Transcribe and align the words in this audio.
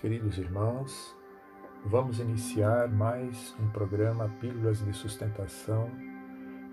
queridos 0.00 0.38
irmãos, 0.38 1.14
vamos 1.84 2.20
iniciar 2.20 2.88
mais 2.88 3.54
um 3.60 3.70
programa 3.70 4.30
Pílulas 4.40 4.82
de 4.82 4.94
Sustentação, 4.94 5.90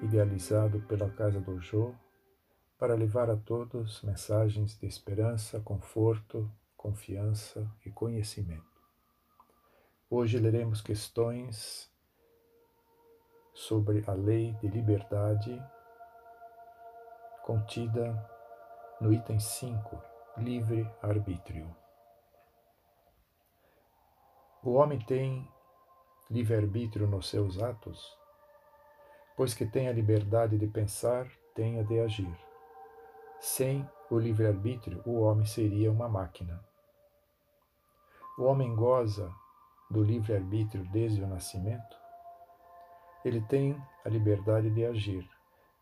idealizado 0.01 0.79
pela 0.83 1.09
Casa 1.09 1.41
do 1.41 1.59
Jô, 1.59 1.93
para 2.79 2.95
levar 2.95 3.29
a 3.29 3.35
todos 3.35 4.01
mensagens 4.01 4.79
de 4.79 4.87
esperança, 4.87 5.59
conforto, 5.59 6.49
confiança 6.77 7.69
e 7.85 7.91
conhecimento. 7.91 8.81
Hoje 10.09 10.39
leremos 10.39 10.81
questões 10.81 11.91
sobre 13.53 14.05
a 14.07 14.13
lei 14.13 14.53
de 14.61 14.69
liberdade 14.69 15.61
contida 17.43 18.25
no 19.01 19.11
item 19.11 19.37
5, 19.37 20.01
livre 20.37 20.89
arbítrio. 21.01 21.75
O 24.67 24.73
homem 24.73 24.99
tem 24.99 25.47
livre-arbítrio 26.29 27.07
nos 27.07 27.29
seus 27.29 27.57
atos? 27.57 28.13
Pois 29.37 29.53
que 29.53 29.65
tem 29.65 29.87
a 29.87 29.93
liberdade 29.93 30.57
de 30.57 30.67
pensar, 30.67 31.25
tem 31.55 31.79
a 31.79 31.83
de 31.83 31.97
agir. 32.01 32.37
Sem 33.39 33.89
o 34.11 34.19
livre-arbítrio, 34.19 35.01
o 35.05 35.21
homem 35.21 35.45
seria 35.45 35.89
uma 35.89 36.09
máquina. 36.09 36.61
O 38.37 38.43
homem 38.43 38.75
goza 38.75 39.33
do 39.89 40.03
livre-arbítrio 40.03 40.85
desde 40.91 41.23
o 41.23 41.27
nascimento? 41.27 41.95
Ele 43.23 43.39
tem 43.39 43.81
a 44.03 44.09
liberdade 44.09 44.69
de 44.69 44.85
agir, 44.85 45.25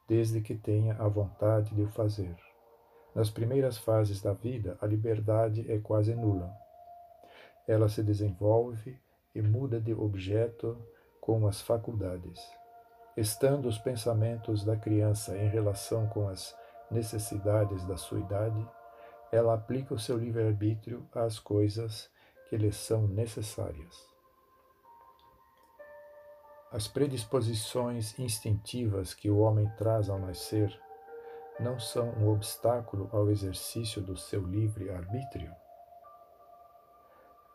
desde 0.08 0.42
que 0.42 0.54
tenha 0.54 0.96
a 1.00 1.08
vontade 1.08 1.74
de 1.74 1.82
o 1.82 1.90
fazer. 1.90 2.38
Nas 3.16 3.32
primeiras 3.32 3.80
fases 3.80 4.22
da 4.22 4.34
vida, 4.34 4.78
a 4.80 4.86
liberdade 4.86 5.66
é 5.72 5.80
quase 5.80 6.14
nula 6.14 6.65
ela 7.68 7.90
se 7.90 8.04
desenvolve 8.04 8.98
e 9.34 9.42
muda 9.42 9.80
de 9.80 9.94
objeto 9.94 10.78
com 11.20 11.48
as 11.48 11.62
faculdades. 11.62 12.40
Estando 13.18 13.68
os 13.68 13.78
pensamentos 13.78 14.64
da 14.64 14.76
criança 14.76 15.38
em 15.38 15.48
relação 15.48 16.08
com 16.08 16.28
as 16.28 16.56
necessidades 16.92 17.86
da 17.86 17.98
sua 17.98 18.20
idade, 18.20 18.68
ela 19.32 19.54
aplica 19.54 19.94
o 19.94 20.00
seu 20.00 20.18
livre-arbítrio 20.18 21.08
às 21.14 21.40
coisas 21.40 22.10
que 22.50 22.58
lhe 22.58 22.72
são 22.72 23.08
necessárias. 23.08 24.16
As 26.72 26.88
predisposições 26.88 28.18
instintivas 28.20 29.14
que 29.14 29.30
o 29.30 29.40
homem 29.40 29.70
traz 29.78 30.10
ao 30.10 30.20
nascer 30.20 30.78
não 31.60 31.80
são 31.80 32.10
um 32.10 32.28
obstáculo 32.28 33.10
ao 33.14 33.30
exercício 33.30 34.02
do 34.02 34.18
seu 34.18 34.46
livre-arbítrio? 34.46 35.52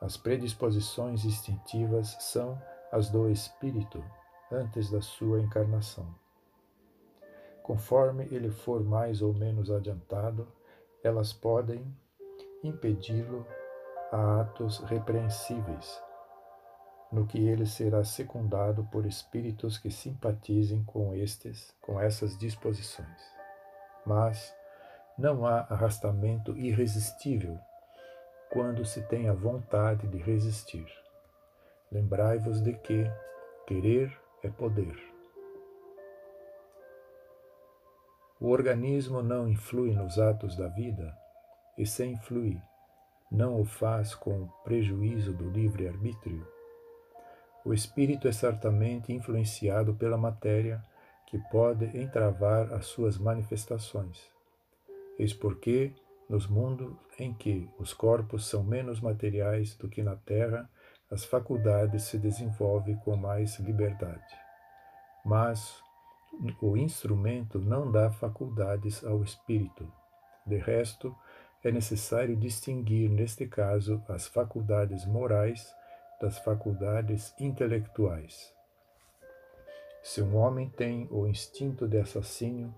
As 0.01 0.17
predisposições 0.17 1.27
instintivas 1.27 2.17
são 2.21 2.61
as 2.91 3.11
do 3.11 3.29
espírito 3.31 4.03
antes 4.51 4.91
da 4.91 5.03
sua 5.03 5.41
encarnação. 5.41 6.07
Conforme 7.63 8.25
ele 8.31 8.51
for 8.51 8.83
mais 8.83 9.21
ou 9.21 9.35
menos 9.35 9.71
adiantado, 9.71 10.49
elas 11.05 11.35
podem 11.35 11.85
impedi-lo 12.65 13.47
a 14.11 14.41
atos 14.41 14.79
repreensíveis, 14.79 16.03
no 17.13 17.27
que 17.27 17.39
ele 17.47 17.67
será 17.67 18.03
secundado 18.03 18.85
por 18.91 19.05
espíritos 19.05 19.77
que 19.77 19.91
simpatizem 19.91 20.83
com 20.85 21.15
estes, 21.15 21.75
com 21.81 22.01
essas 22.01 22.39
disposições. 22.39 23.21
Mas 24.07 24.55
não 25.19 25.47
há 25.47 25.61
arrastamento 25.69 26.57
irresistível 26.57 27.59
quando 28.51 28.85
se 28.85 29.01
tem 29.03 29.29
a 29.29 29.33
vontade 29.33 30.07
de 30.09 30.19
resistir. 30.19 30.87
Lembrai-vos 31.91 32.61
de 32.61 32.75
que 32.75 33.05
querer 33.67 34.13
é 34.43 34.49
poder. 34.49 34.97
O 38.41 38.49
organismo 38.49 39.23
não 39.23 39.49
influi 39.49 39.93
nos 39.93 40.19
atos 40.19 40.57
da 40.57 40.67
vida, 40.69 41.17
e 41.79 41.87
se 41.87 42.05
influi, 42.05 42.61
não 43.31 43.61
o 43.61 43.65
faz 43.65 44.15
com 44.15 44.49
prejuízo 44.65 45.33
do 45.33 45.49
livre-arbítrio. 45.49 46.47
O 47.65 47.73
espírito 47.73 48.27
é 48.27 48.33
certamente 48.33 49.13
influenciado 49.13 49.95
pela 49.95 50.17
matéria 50.17 50.83
que 51.27 51.39
pode 51.51 51.85
entravar 51.97 52.73
as 52.73 52.87
suas 52.87 53.17
manifestações. 53.19 54.19
Eis 55.19 55.33
porque 55.33 55.93
nos 56.31 56.47
mundos 56.47 56.97
em 57.19 57.35
que 57.35 57.69
os 57.77 57.93
corpos 57.93 58.47
são 58.47 58.63
menos 58.63 59.01
materiais 59.01 59.75
do 59.75 59.89
que 59.89 60.01
na 60.01 60.15
Terra, 60.15 60.71
as 61.11 61.25
faculdades 61.25 62.05
se 62.05 62.17
desenvolvem 62.17 62.95
com 62.99 63.17
mais 63.17 63.59
liberdade. 63.59 64.39
Mas 65.25 65.83
o 66.63 66.77
instrumento 66.77 67.59
não 67.59 67.91
dá 67.91 68.13
faculdades 68.13 69.05
ao 69.05 69.25
espírito. 69.25 69.93
De 70.47 70.57
resto, 70.57 71.13
é 71.65 71.73
necessário 71.73 72.37
distinguir, 72.37 73.11
neste 73.11 73.49
caso, 73.49 74.01
as 74.09 74.29
faculdades 74.29 75.05
morais 75.05 75.75
das 76.21 76.39
faculdades 76.39 77.35
intelectuais. 77.41 78.55
Se 80.01 80.23
um 80.23 80.37
homem 80.37 80.71
tem 80.71 81.09
o 81.11 81.27
instinto 81.27 81.89
de 81.89 81.99
assassínio, 81.99 82.73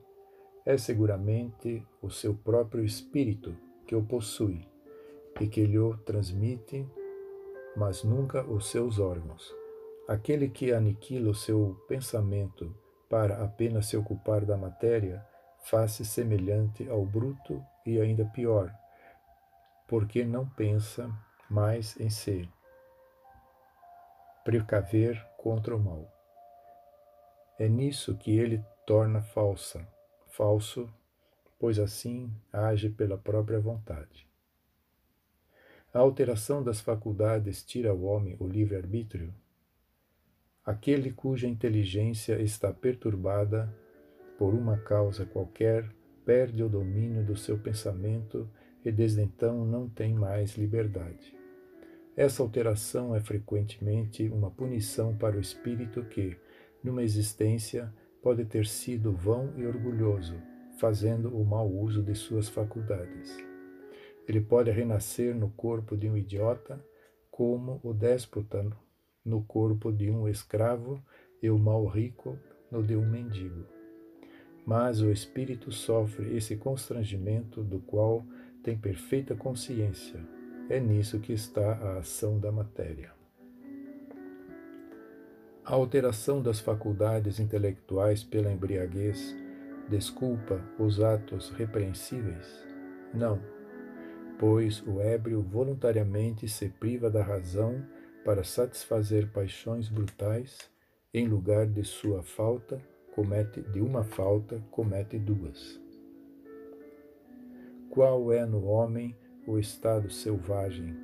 é 0.65 0.79
seguramente 0.79 1.85
o 2.01 2.11
seu 2.11 2.35
próprio 2.35 2.85
espírito 2.85 3.57
que 3.87 3.95
o 3.95 4.03
possui 4.03 4.67
e 5.41 5.49
que 5.49 5.65
lhe 5.65 5.79
o 5.79 5.97
transmite, 5.99 6.89
mas 7.77 8.05
nunca 8.05 8.45
os 8.45 8.71
seus 8.71 8.99
órgãos. 8.99 9.53
Aquele 10.07 10.49
que 10.49 10.73
aniquila 10.73 11.31
o 11.31 11.35
seu 11.35 11.77
pensamento 11.89 12.75
para 13.09 13.43
apenas 13.43 13.87
se 13.87 13.97
ocupar 13.97 14.45
da 14.45 14.57
matéria, 14.57 15.25
faz-se 15.65 16.05
semelhante 16.05 16.89
ao 16.89 17.05
bruto 17.05 17.63
e 17.85 18.01
ainda 18.01 18.25
pior, 18.25 18.73
porque 19.87 20.25
não 20.25 20.49
pensa 20.49 21.11
mais 21.51 21.99
em 22.01 22.09
si. 22.09 22.49
Precaver 24.45 25.23
contra 25.37 25.77
o 25.77 25.79
mal. 25.79 26.11
É 27.59 27.69
nisso 27.69 28.17
que 28.17 28.37
ele 28.37 28.65
torna 28.87 29.23
falsa 29.23 29.87
falso, 30.33 30.89
pois 31.59 31.79
assim 31.79 32.33
age 32.53 32.89
pela 32.89 33.17
própria 33.17 33.61
vontade. 33.61 34.27
A 35.93 35.99
alteração 35.99 36.63
das 36.63 36.81
faculdades 36.81 37.63
tira 37.63 37.91
ao 37.91 38.03
homem 38.03 38.37
o 38.41 38.49
livre-arbítrio? 38.49 39.33
Aquele 40.65 41.13
cuja 41.13 41.47
inteligência 41.47 42.41
está 42.41 42.73
perturbada 42.73 43.73
por 44.39 44.55
uma 44.55 44.79
causa 44.79 45.27
qualquer 45.27 45.89
perde 46.25 46.63
o 46.63 46.69
domínio 46.69 47.25
do 47.25 47.37
seu 47.37 47.59
pensamento 47.59 48.49
e 48.85 48.91
desde 48.91 49.21
então 49.21 49.67
não 49.67 49.89
tem 49.89 50.15
mais 50.15 50.57
liberdade. 50.57 51.37
Essa 52.17 52.43
alteração 52.43 53.15
é 53.15 53.21
frequentemente 53.21 54.29
uma 54.29 54.51
punição 54.51 55.17
para 55.17 55.37
o 55.37 55.41
espírito 55.41 56.05
que, 56.05 56.37
numa 56.83 57.03
existência, 57.03 57.93
pode 58.23 58.45
ter 58.45 58.67
sido 58.67 59.13
vão 59.13 59.53
e 59.57 59.67
orgulhoso, 59.67 60.41
fazendo 60.79 61.37
o 61.37 61.45
mau 61.45 61.69
uso 61.69 62.03
de 62.03 62.15
suas 62.15 62.49
faculdades. 62.49 63.37
Ele 64.27 64.41
pode 64.41 64.71
renascer 64.71 65.35
no 65.35 65.51
corpo 65.51 65.97
de 65.97 66.09
um 66.09 66.17
idiota, 66.17 66.83
como 67.31 67.81
o 67.83 67.93
déspota 67.93 68.65
no 69.25 69.43
corpo 69.43 69.93
de 69.93 70.11
um 70.11 70.29
escravo 70.29 71.03
e 71.43 71.51
o 71.51 71.59
mal 71.59 71.87
rico 71.87 72.39
no 72.71 72.83
de 72.83 72.97
um 72.97 73.07
mendigo. 73.07 73.67
Mas 74.65 75.01
o 75.01 75.11
espírito 75.11 75.73
sofre 75.73 76.37
esse 76.37 76.57
constrangimento 76.57 77.63
do 77.63 77.81
qual 77.81 78.25
tem 78.63 78.79
perfeita 78.79 79.35
consciência. 79.35 80.21
É 80.69 80.79
nisso 80.79 81.19
que 81.19 81.33
está 81.33 81.73
a 81.73 81.99
ação 81.99 82.39
da 82.39 82.53
matéria. 82.53 83.22
A 85.65 85.75
alteração 85.75 86.43
das 86.43 86.59
faculdades 86.59 87.39
intelectuais 87.39 88.25
pela 88.25 88.51
embriaguez 88.51 89.37
desculpa 89.89 90.61
os 90.77 91.01
atos 91.01 91.51
repreensíveis? 91.51 92.67
Não, 93.15 93.39
pois 94.41 94.85
o 94.85 95.01
ébrio 95.01 95.41
voluntariamente 95.41 96.49
se 96.49 96.69
priva 96.69 97.09
da 97.09 97.23
razão 97.23 97.81
para 98.25 98.43
satisfazer 98.43 99.31
paixões 99.31 99.89
brutais, 99.89 100.69
em 101.15 101.29
lugar 101.29 101.65
de 101.67 101.85
sua 101.85 102.25
falta, 102.25 102.81
comete 103.15 103.63
de 103.63 103.81
uma 103.81 104.03
falta, 104.03 104.61
comete 104.69 105.17
duas. 105.17 105.81
Qual 107.89 108.33
é 108.33 108.45
no 108.45 108.65
homem 108.65 109.17
o 109.47 109.61
estado 109.61 110.11
selvagem, 110.11 110.97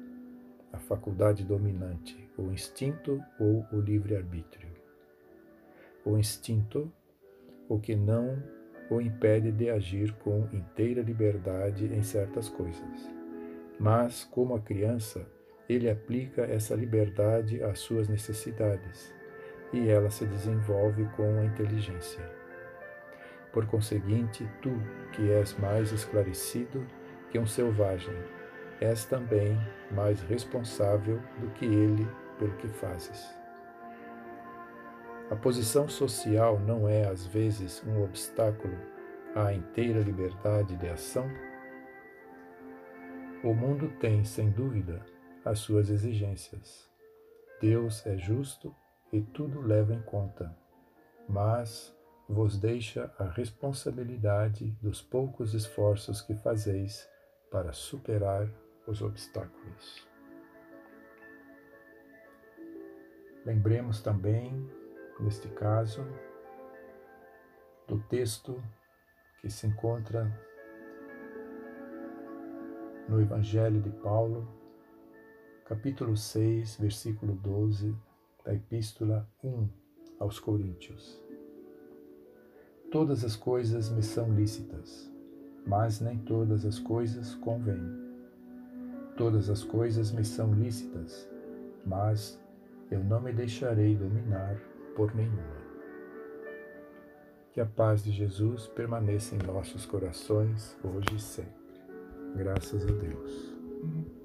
a 0.73 0.79
faculdade 0.79 1.45
dominante? 1.45 2.29
o 2.39 2.53
instinto 2.53 3.21
ou 3.39 3.67
o 3.73 3.81
livre-arbítrio. 3.81 4.71
O 6.05 6.17
instinto, 6.17 6.91
o 7.69 7.81
que 7.81 7.97
não 7.97 8.41
o 8.89 9.01
impede 9.01 9.51
de 9.51 9.69
agir 9.69 10.15
com 10.15 10.49
inteira 10.53 11.03
liberdade 11.03 11.87
em 11.87 12.03
certas 12.03 12.49
coisas. 12.49 13.11
Mas, 13.79 14.25
como 14.25 14.55
a 14.55 14.61
criança, 14.61 15.27
ele 15.69 15.91
aplica 15.91 16.43
essa 16.43 16.75
liberdade 16.75 17.63
às 17.63 17.81
suas 17.81 18.09
necessidades 18.09 19.13
e 19.73 19.89
ela 19.89 20.09
se 20.09 20.25
desenvolve 20.25 21.05
com 21.17 21.39
a 21.39 21.45
inteligência. 21.45 22.25
Por 23.53 23.67
conseguinte, 23.67 24.49
tu, 24.63 24.73
que 25.13 25.31
és 25.33 25.59
mais 25.59 25.93
esclarecido 25.93 26.87
que 27.31 27.39
um 27.39 27.47
selvagem, 27.47 28.17
és 28.81 29.05
também 29.05 29.59
mais 29.91 30.21
responsável 30.23 31.21
do 31.41 31.51
que 31.51 31.65
ele 31.65 32.07
pelo 32.39 32.57
que 32.57 32.69
fazes. 32.69 33.37
A 35.31 35.37
posição 35.37 35.89
social 35.89 36.59
não 36.59 36.89
é, 36.89 37.07
às 37.07 37.27
vezes, 37.27 37.85
um 37.87 38.03
obstáculo 38.03 38.79
à 39.35 39.53
inteira 39.53 40.01
liberdade 40.01 40.75
de 40.77 40.89
ação? 40.89 41.29
O 43.45 43.53
mundo 43.53 43.91
tem, 44.01 44.25
sem 44.25 44.51
dúvida, 44.51 45.05
as 45.45 45.59
suas 45.59 45.91
exigências. 45.91 46.89
Deus 47.61 48.07
é 48.07 48.17
justo 48.17 48.75
e 49.13 49.21
tudo 49.21 49.61
leva 49.61 49.93
em 49.93 50.01
conta, 50.03 50.57
mas 51.29 51.95
vos 52.29 52.59
deixa 52.59 53.13
a 53.19 53.25
responsabilidade 53.25 54.71
dos 54.83 55.03
poucos 55.03 55.55
esforços 55.55 56.23
que 56.23 56.35
fazeis 56.35 57.09
para 57.51 57.73
superar 57.73 58.49
os 58.89 59.03
obstáculos. 59.03 60.09
Lembremos 63.45 64.01
também, 64.01 64.67
neste 65.21 65.47
caso, 65.49 66.05
do 67.87 67.99
texto 68.09 68.63
que 69.41 69.51
se 69.51 69.67
encontra 69.67 70.35
no 73.09 73.21
Evangelho 73.21 73.81
de 73.81 73.91
Paulo, 73.91 74.49
capítulo 75.67 76.17
6, 76.17 76.77
versículo 76.77 77.35
12 77.35 77.95
da 78.45 78.55
Epístola 78.55 79.29
1 79.45 79.69
aos 80.19 80.41
Coríntios. 80.41 81.23
Todas 82.91 83.23
as 83.23 83.37
coisas 83.37 83.91
me 83.91 84.03
são 84.03 84.35
lícitas, 84.35 85.13
mas 85.67 86.01
nem 86.01 86.19
todas 86.19 86.65
as 86.65 86.79
coisas 86.79 87.35
convêm. 87.35 88.08
Todas 89.19 89.51
as 89.51 89.65
coisas 89.65 90.13
me 90.13 90.25
são 90.25 90.55
lícitas, 90.55 91.29
mas 91.85 92.41
eu 92.89 93.03
não 93.03 93.21
me 93.21 93.33
deixarei 93.33 93.97
dominar 93.97 94.57
por 94.95 95.13
nenhuma. 95.13 95.59
Que 97.53 97.61
a 97.61 97.67
paz 97.67 98.05
de 98.05 98.13
Jesus 98.13 98.69
permaneça 98.69 99.35
em 99.35 99.39
nossos 99.45 99.85
corações 99.85 100.79
hoje 100.85 101.17
e 101.17 101.21
sempre. 101.21 101.53
Graças 102.37 102.85
a 102.85 102.93
Deus. 102.93 104.18